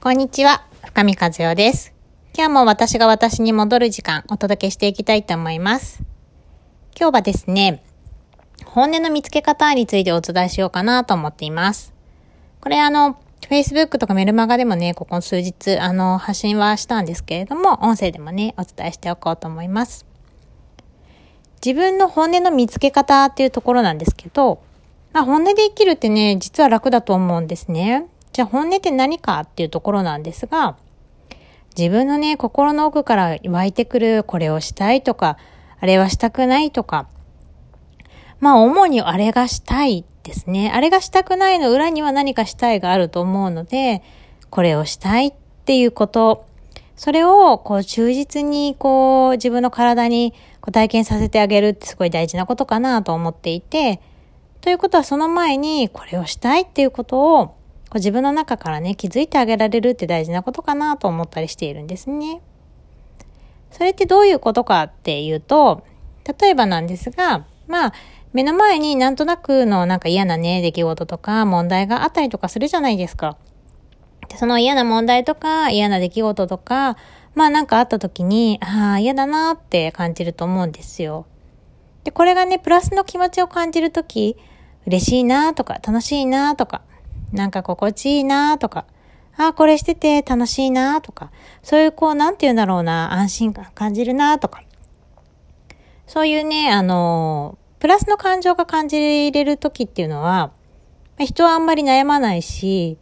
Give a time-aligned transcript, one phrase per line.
[0.00, 1.92] こんにちは、深見和代です。
[2.32, 6.04] 今日も私が私に戻る時間お届けしていきたいと思います。
[6.96, 7.82] 今日はですね、
[8.64, 11.92] 本音の見つけ方についてお伝えしようかなと思っています。
[12.60, 13.18] これあの、
[13.50, 20.06] Facebook とかメルマガでもね、ここ数日、あの、発信はしたんですけれども、音声でもね、お伝えしておこうと思います。
[21.56, 24.60] 自分の本音の見つけ方っていうところなんですけど、
[25.12, 28.06] まあ、本音で生きるってね、実は楽だと思うんですね。
[28.38, 30.76] じゃあ本音って何かっていうところなんですが、
[31.76, 35.38] 自分のね、心の奥から湧いてくる、これをしたいとか、
[35.80, 37.08] あれはしたくないとか、
[38.38, 40.70] まあ主にあれがしたいですね。
[40.72, 44.04] あれがしたくないの裏には何かしたいがあると思うので、
[44.50, 45.32] これをしたいっ
[45.64, 46.46] ていうこと、
[46.94, 54.00] それをこう忠実にこう自分の体にこう体験させてあげるってすごい大事なことかなと思っていて、
[54.60, 57.57] ということはその前にこれをしたいっていうことを
[57.90, 62.40] こう自分の中からね気づいてあげられるって大事なことかなと思ったりしているんですね。
[63.70, 65.84] それってどういうことかっていうと、
[66.40, 67.92] 例えばなんですが、まあ
[68.32, 73.36] 目の前になんとなくのなんか嫌なね出来事とか問題があったりとかするじゃないですか。
[74.36, 76.96] その嫌な問題とか嫌な出来事とか、
[77.34, 81.26] まあなんかあった時に、ああ、嫌だなって感じると思うんですよ。
[82.04, 84.36] で、これがね、プラスの気持ちを感じるとき、
[84.86, 86.82] 嬉しいなとか、楽しいなとか、
[87.32, 88.86] なんか心地いいなとか、
[89.36, 91.30] ああ、これしてて楽しいなとか、
[91.62, 94.62] そういうこう、なんて言うんだろうな、安心感感じるなとか、
[96.06, 100.50] そういうね、あの、プラスの感情が感じれるときっていうのは、
[101.20, 102.98] 人はあんまり悩まないし、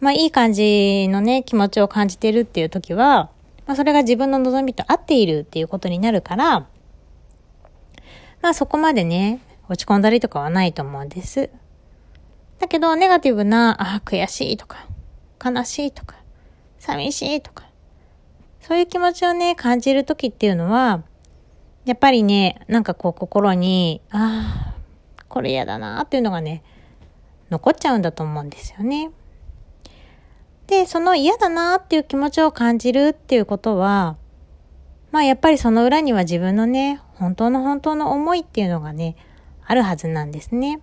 [0.00, 3.30] まあいい感じのね、気持ちを感じてるっていうときは、
[3.66, 6.66] まあそれが自分の望みと合っているっていうことになるから、
[8.42, 11.50] まあそこまでね、落ち込んだりとかはないと思うんです。
[12.62, 14.86] だけど、ネガティブな、あ、悔しいとか、
[15.44, 16.14] 悲しいとか、
[16.78, 17.64] 寂しいとか、
[18.60, 21.02] そういう気持ちをね、感じるときっていうのは、
[21.86, 26.62] やっぱりね、なんかこう心に、ああ、これ嫌だなっていうのがね、
[27.50, 29.10] 残っちゃうんだと思うんですよね。
[30.68, 34.16] で、その嫌だなっていう気持ちを感じるっていうことは、
[35.10, 39.16] まあやっぱりその裏には自分のね、本当の本当の思いっていうのがね、
[39.66, 40.80] あるはずなんですね。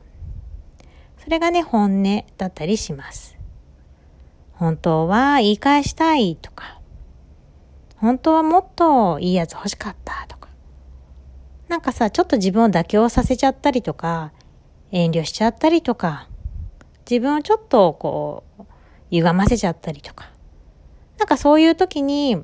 [1.24, 3.38] それがね、本音だったりします。
[4.54, 6.80] 本当は言い返したいとか、
[7.98, 10.50] 本当はもっといいやつ欲しかったとか、
[11.68, 14.32] なんかさ、ちょっと自分を妥協させちゃったりとか、
[14.92, 16.28] 遠慮しちゃったりとか、
[17.10, 18.64] 自分をちょっとこう、
[19.12, 20.32] 歪ませちゃったりとか、
[21.18, 22.44] なんかそういう時に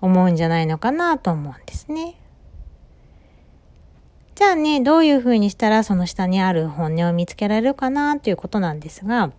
[0.00, 2.21] 思うんじゃないのかなと思うんですね。
[4.42, 9.30] じゃあね、どういうふうにしたらその下にある本音を見つけられるかなということなんですが、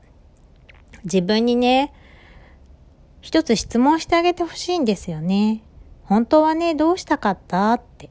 [1.04, 1.92] 自分にね、
[3.20, 5.62] 一つ質問してあげてほしいんですよね。
[6.04, 8.10] 本当はね、どうしたかったって。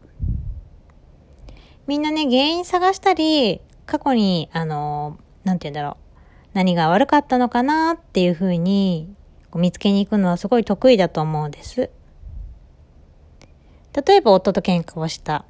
[1.87, 5.97] みんなね、原因探したり、過去に、あの、なんて言うんだろう。
[6.53, 9.17] 何が悪かったのかなっていうふうに
[9.55, 11.89] 見つけに行くのはすごい得意だと思うんです。
[14.07, 15.47] 例えば夫と喧嘩をした。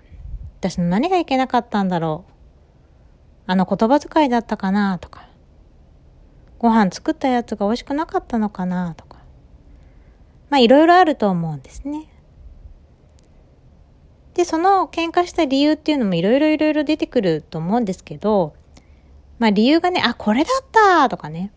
[0.63, 2.33] 私の何がいけなかったんだろう。
[3.47, 5.01] あの言葉遣いだったかな？
[5.01, 5.27] とか。
[6.61, 8.95] ご飯作ったやつが美味しくなかったのかな？
[8.97, 9.19] とか。
[10.51, 12.09] まあいろいろあると思うんですね。
[14.35, 18.55] で、その喧嘩した理由っていうのもいろいろいろいろ出てくると思うんですけど、
[19.41, 21.53] まあ理由がね、あ、これだったとかね。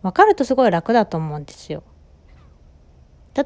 [0.00, 1.82] わかるとすごい楽だと思うんですよ。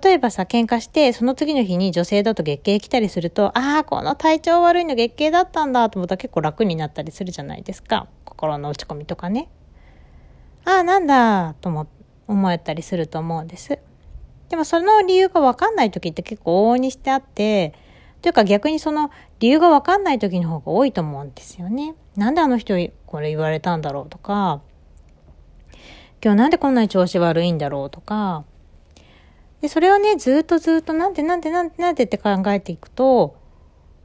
[0.00, 8.08] 例えばさ、喧嘩して、その次の日に女性だと月経来たりすると、ああ、この体調悪いの月経だったんだと思ったら結構楽になったりするじゃないですか。
[8.24, 9.50] 心の落ち込みとかね。
[10.64, 11.86] ああ、なんだと思、
[12.26, 13.78] 思えたりすると思うんです。
[14.48, 17.74] でもその理由がわかんない時って結構往々にしてあって、
[18.22, 19.10] というか逆にその
[19.40, 21.94] 理由がわかんない時の方が多いと思うんですよね。
[22.16, 24.62] なんであの人これ言われたんだろうとか、
[26.24, 28.44] 今日なんでこんなに調子悪いんだろうとか、
[29.62, 33.36] で、それをね、ずっとずっとなんでなんでなんでなんでって考えていくと、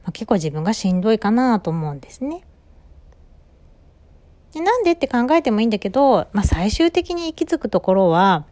[0.04, 2.44] まあ、結構自分がしんどいかなと思うんですね。
[4.54, 8.46] でなんでって考えてもいいんだけど、まあ、最終的に行き着くところは、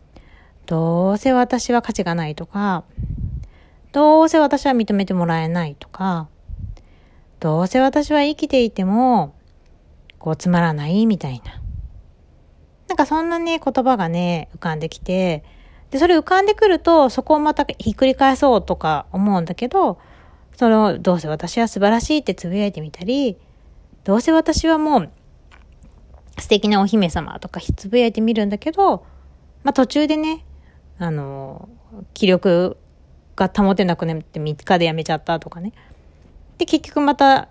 [0.66, 2.82] どうせ私は価値がないとか、
[3.92, 6.28] どうせ私は認めてもらえないとか、
[7.38, 9.32] どうせ私は生きていても、
[10.18, 11.62] こうつまらないみたいな。
[12.88, 15.44] なんかそんなね、言葉がね、浮かんできて、
[15.90, 19.98] で、それ浮かんでくると、そこをまたひっくり返そうとか思うんだけど、
[20.56, 23.36] その、どうせ私は素晴らしいってつぶやいてみたり、
[24.04, 25.10] どうせ私はもう
[26.38, 29.04] 素敵なお姫様とかつぶやいてみるんだけど、
[29.64, 30.44] まあ途中でね、
[30.98, 31.68] あの、
[32.14, 32.76] 気力
[33.36, 35.72] が保てなくなって3日でやめちゃったとかね。
[36.58, 37.48] で、結局また、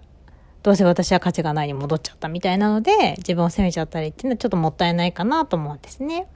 [0.64, 6.28] どうせ私は価値がないに戻っちゃったみたいなので、自分を責めちゃったりっていうのはちょっともったいないかなと思うんですね。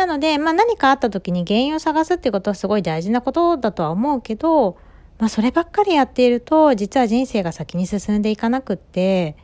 [0.00, 4.78] なので、まあ何かあった時に原因を探すっていうことはすごい大事なことだとは思うけど、
[5.18, 9.36] まあそればっかりやっていると、実は人生が先に進んでいかなくって、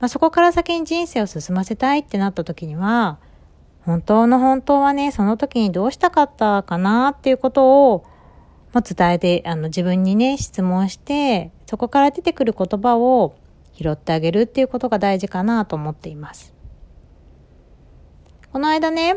[0.00, 3.18] まあそこから先に人生を進ませたいってなった時には、
[3.86, 8.04] 本当の本当はね、その時にどうしたかったかなっていうことを、
[8.74, 13.34] まあ、伝えて、あの自分にね、質問して、そこから出てくる言葉を
[13.72, 16.54] 拾ってあげるっていうことが大事かなと思っています。
[18.52, 19.16] この間ね、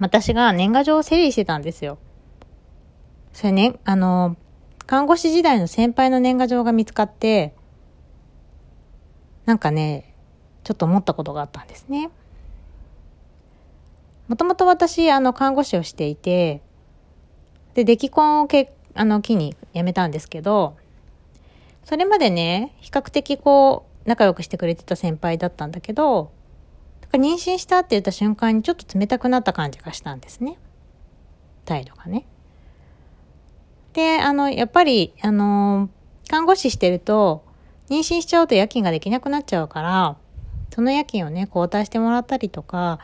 [0.00, 1.98] 私が年賀状を整理してたんですよ。
[3.32, 4.36] それね、あの、
[4.86, 7.54] 看護師時代の先輩の年賀状が見つかって、
[9.44, 10.14] なんかね、
[10.64, 12.10] ちょっと思ったことがあったんですね。
[14.26, 16.62] もともと私、あの、看護師をしていて、
[17.74, 20.76] で、出来婚をけ、あの、機に辞めたんですけど、
[21.84, 26.30] それまでね、比較的こう、仲良くしてくれてた先輩だったんだけど、
[27.18, 30.58] 妊娠したって言った瞬間にちょっと冷たくなった感じがしたんですね。
[31.64, 32.26] 態度がね。
[33.92, 35.88] で、あの、やっぱり、あの、
[36.28, 37.44] 看護師してると、
[37.88, 40.16] 妊娠しちゃうと夜勤ができなくなっちゃうから、
[40.72, 43.00] その夜勤をね、交代してもらったりとか、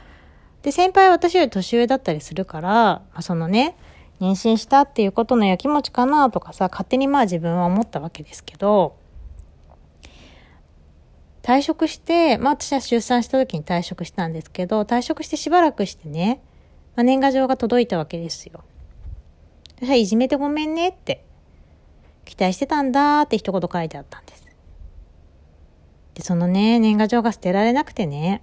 [0.63, 3.77] で、先輩は私より年上だったりするから、そのね、
[4.21, 8.97] 妊娠したっていうことのやきもちかなとかさ、勝手にまあ自分は思ったわけですけど、
[11.47, 16.41] 退職して、まあ私は出産した時に退職したんですけど、退職してしばらくしてね、
[16.97, 18.65] まあ、年賀状が届いたわけですよ。
[19.81, 21.25] でいじめてごめんねって、
[22.25, 24.45] 期待してたんだって一言書いてあったんです。
[26.15, 28.43] で、そのね、年賀状が捨てられなくてね、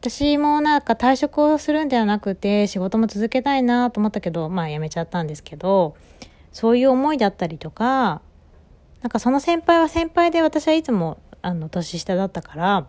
[0.00, 5.96] 私もなんか退職をするんではなくて仕事も続けたいなと思ったけど、まあ辞めちゃったんですけど、
[6.52, 8.22] そういう思いだったりとか、
[9.02, 12.86] なんかその先輩は先輩で私はいつもあの年下だったから、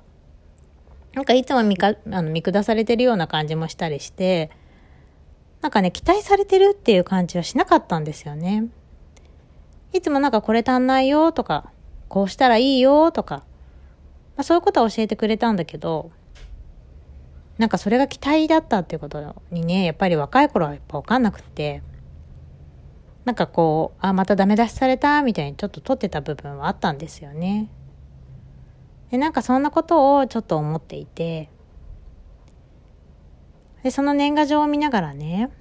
[1.14, 4.50] なんかいつも見かあの見下されてるような感じもしたりして、
[5.62, 8.68] なんかね、期待されてるっていう感じはしなかったんですよね。
[9.94, 11.72] いつもなんかこれ足んないよとか、
[12.08, 13.44] こうしたらいいよとか、
[14.36, 16.12] まあ、そういうことは教えてくれたんだけど、
[17.58, 21.84] なんかそれが期待だったっていうことにね、やっぱり若い頃はやっぱわかんなくって、
[23.26, 27.70] なんかこう、あ、またダメ出しされたみたいにちょっと取ってた部分はあったんですよね。
[29.12, 31.50] で、なんかそんなことをちょっと思っていて、
[33.84, 35.52] で、その年賀状を見ながらね、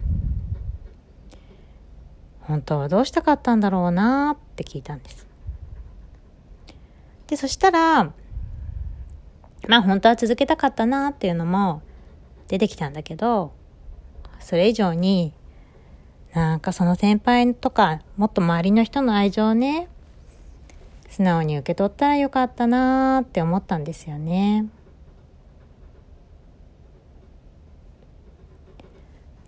[2.41, 5.27] 本当はどうしたかったんだろうなって聞いたんです。
[7.27, 8.13] で、そしたら、
[9.69, 11.83] まあ本当は続けたかったなっていうのも
[12.49, 13.53] 出てきたんだけど、
[14.41, 15.35] それ以上に
[16.33, 19.89] なんかその先輩とか、もっと周りの人の愛情ね、
[21.09, 24.67] 素直に受け取ったらよかったなーって思ったんですよね。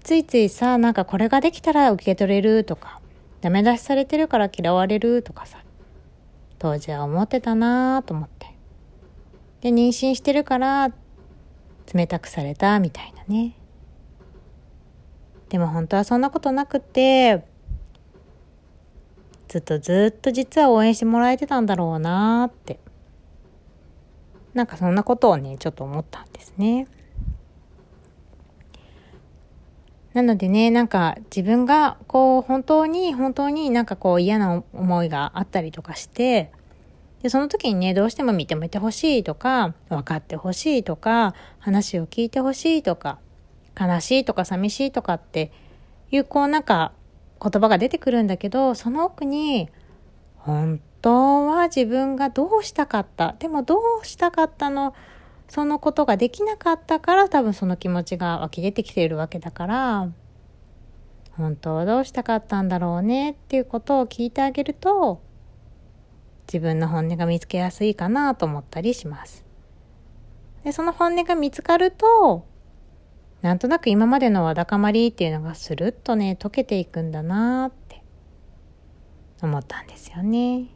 [0.02, 3.00] ついついさ、なんかこれができたら受け取れるとか、
[3.40, 5.58] ダメ出しされてるから嫌われるとかさ、
[6.58, 8.48] 当時は思ってたなーと思って。
[9.60, 10.90] で、妊娠してるから
[11.94, 13.54] 冷たくされたみたいなね。
[15.52, 17.44] でも本当はそんなことなくて、
[19.48, 22.78] ずっとずっと実は応援してもらえてたんだろうなーって。
[24.54, 26.86] なんかそんなことをね、ちょっと思ったんですね。
[30.14, 36.50] なのでね、なんか自分がこう本当に本当になんかこう嫌な思いがあったりとかして、
[37.20, 43.18] で、その時にね、どうしても認めてほしいとか、分かってほしいとか、話を聞いてほしいとか、
[43.78, 45.50] 悲しいとか寂しいとかって
[46.10, 46.92] いうこうなんか
[47.42, 49.68] 言葉が出てくるんだけど、その奥に
[50.36, 53.34] 本当は自分がどうしたかった。
[53.38, 54.94] でもどうしたかったの、
[55.48, 60.10] そのことができなかったから多分その気持ちが湧き出てきているわけだから、
[61.36, 65.20] 本当はどうしたかったんだろうねっていうことを聞いてあげると、
[66.46, 69.44] 自分の本音が見つけやすいかなと思ったりします。
[70.64, 72.46] で、その本音が見つかると、
[73.42, 78.02] なんとなく今までのわだかまりっていうのがスルッとね、溶けていくんだなって
[79.42, 80.66] 思ったんですよね。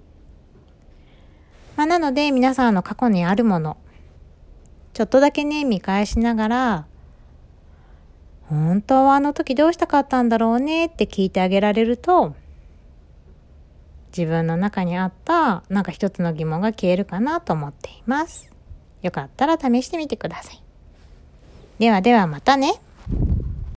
[1.77, 3.77] まあ、なので皆さんの過去にあるもの、
[4.95, 6.87] ちょっとだけね、見返しながら、
[8.49, 12.35] 本当はあの時どうしたかったんだろうねって聞いてあげられると、
[14.17, 18.51] 自分の中にあったなんか一つの疑問が消えるかなと思っています。
[19.03, 20.66] よかったら試してみてください。
[21.79, 22.81] ではではまたね。